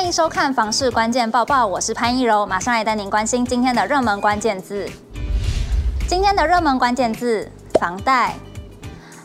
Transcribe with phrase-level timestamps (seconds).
[0.00, 4.88] 欢迎收看房市关键报报，我是潘一柔，马上来带您关心今天的热门关键字。
[6.08, 8.34] 今天的热门关键字：房贷。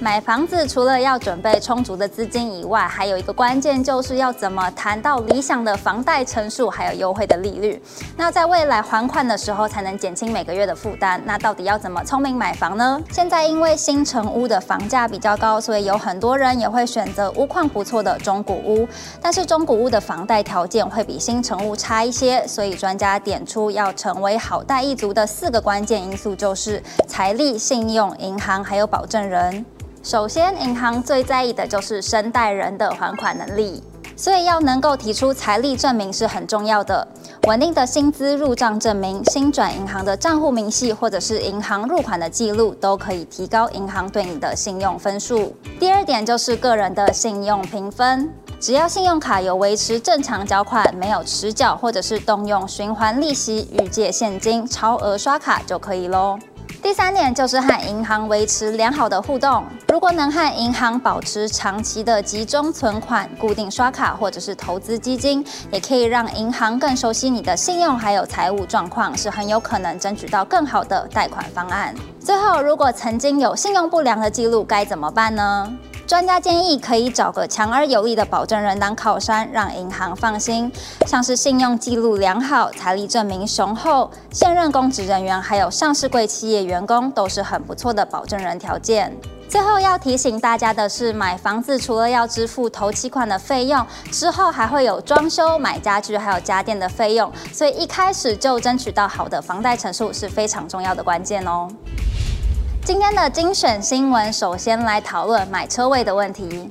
[0.00, 7.82] 买房子除了要准备充足的资金以外，还有一个关键就是要怎么谈到理想的房贷成数，还有优惠的利率。
[8.16, 11.20] 那在未来还款的时候，才能减轻每个月的负担。
[11.24, 13.00] 那到底要怎么聪明买房呢？
[13.10, 18.88] 现在因为新城屋的房价比较高，所以有很多人也会选择屋况不错的中古屋。
[19.20, 29.66] 但是中古屋的房贷条件会比新城屋差一些，所以专家点出要成为好贷一族的四个关键因素，就是财力、信用、银行还有保证人。
[30.02, 33.82] 首先，银行最在意的就是申贷人的还款能力，
[34.16, 37.06] 所以要能够提出财力证明是很重要的。
[37.46, 45.54] 稳定的薪资入账证明、新转银行的账户明细，或者是银行入款的记录，都可以提高银行对你的信用分数。
[45.78, 56.38] 第二点就是个人的信用评分，只要信用卡有维持正常缴款，没有迟缴或者是动用循环利息、预借现金、超额刷卡就可以喽。
[56.88, 59.62] 第三点就是和银行维持良好的互动。
[59.88, 71.94] 如果能和银行保持长期的集中存款、固定刷卡或者是投资基金，也可以让银行更熟悉你的信用还有财务状况，是很有可能争取到更好的贷款方案。
[72.18, 75.70] 最后，如果曾经有信用不良的记录，该怎么办呢？
[76.08, 80.72] 专家建议可以找个强而有力的保证人当靠山，让银行放心。
[81.06, 89.14] 像是信用记录良好、财力证明雄厚、现任公职人员，还有上市柜企业员工，都是很不错的保证人条件。
[89.50, 101.68] 最后要提醒大家的是，买房子除了要支付头期款的费用，之后还会有装修、买家具还有家电的费用，所以一开始就争取到好的房贷成数是非常重要的关键哦。
[102.84, 106.70] 今天的精选新闻，首先来讨论买车位的问题。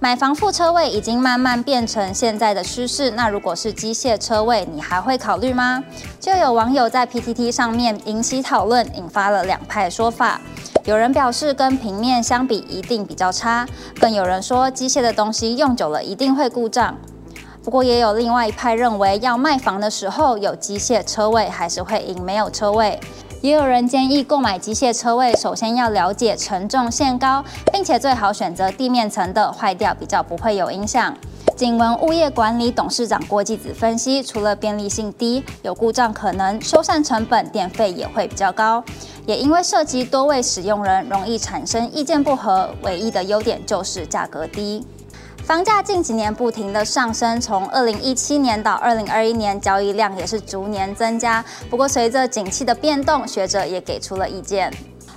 [0.00, 3.12] 买房附车位已经慢慢变成现在的趋势。
[3.12, 5.82] 那如果是机械车位，你还会考虑吗？
[6.18, 10.40] 就有网友在 PTT 上面引起讨论，引发了两派说法。
[10.84, 13.66] 有人表示跟平面相比一定比较差，
[14.00, 16.98] 更有人说机械的东西用久了一定会故障。
[17.62, 22.98] 不过也有另外一派认为，要卖房的时候有机械车位还是会赢没有车位。
[23.42, 31.12] 也有人建议购买机械车位，首先要了解承重限高，并且最好选择地面层的，坏掉比较不会有影响。
[31.56, 38.82] 景文物业管理董事长郭继子分析，除了便利性低，有故障可能，修缮成本、电费也会比较高。
[39.26, 42.70] 也因为涉及多位使用人，容易产生意见不合。
[42.82, 44.86] 唯一的优点就是价格低。
[45.44, 51.44] 房价近几年不停的上升，从二零一七年到二零二一年，交易量也是逐年增加。
[51.68, 54.72] 不过，随着景气的变动，学者也给出了意见。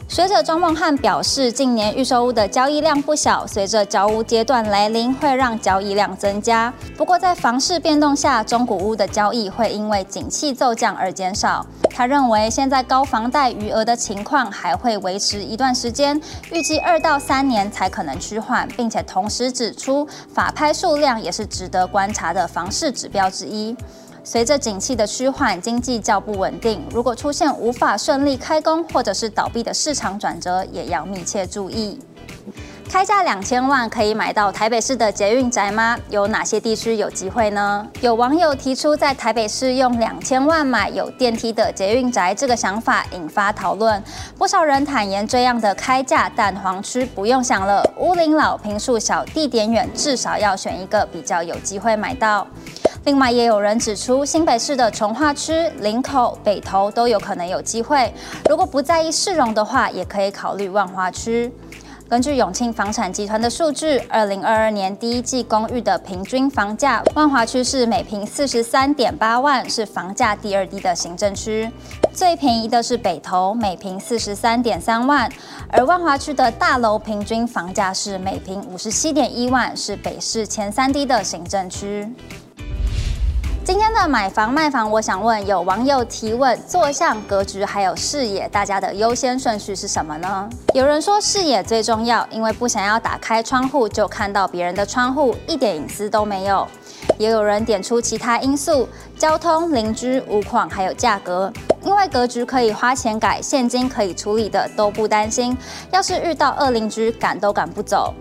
[0.08, 6.72] 学者庄梦汉表示，近年预售屋的交易量不小，随着交屋阶段来临，会让交易量增加。
[6.96, 11.66] 不过，在房市变动下，中古屋的交易会因为景气骤降而减少。
[11.90, 23.76] 他认为，现在高房贷余额的情况还会维持一段时间，预计二到三年才可能趋缓，并且同时指出，法拍数量也是值得观察的房市指标之一。
[24.26, 32.00] 随着景气的趋缓，经济较不稳定，如果出现无法顺利开工或者是倒闭的市场转折，也要密切注意。
[32.90, 35.96] 开价两千万可以买到台北市的捷运宅吗？
[36.10, 37.88] 有哪些地区有机会呢？
[38.02, 44.02] 有网友提出在台北市用两千万买有电梯的捷运宅，这个想法引发讨论。
[44.40, 52.48] 不少人坦言这样的开价，蛋黄区不用想了，屋龄老、坪数小、地点远，至少要选一个比较有机会买到。
[53.06, 58.12] 另外，也有人指出，新北市的从化区、林口、北投都有可能有机会。
[58.50, 61.54] 如果不在意市容的话，也可以考虑万华区。
[62.10, 71.70] 根据永庆房产集团的数据，二零二二年第一季公寓的平均房价，万华区是每平四十三点八万，是房价第二低的行政区。
[72.12, 75.32] 最便宜的是北投，每平四十三点三万，
[75.70, 82.08] 而万华区的大楼平均房价是每平五十七点一万，是北市前三低的行政区。
[83.66, 90.48] 今天的买房卖房，我想问有网友提问：坐向、格局还有视野，大家的优先顺序是什么呢？
[90.76, 96.68] 有人说视野最重要，因为不想要打开窗户就看到别人的窗户，一点隐私都没有。
[97.18, 101.52] 也有人点出其他因素：交通、邻居、屋况还有价格。
[101.82, 105.58] 因为格局可以花钱改，现金可以处理的都不担心。
[105.90, 108.14] 要是遇到恶邻居，赶都赶不走。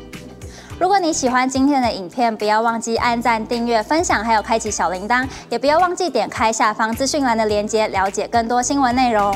[0.77, 9.35] 如果你喜欢今天的影片，不要忘记按赞、订阅、分享，还有开启小铃铛，也不要忘记点开下方资讯栏的链接，了解更多新闻内容。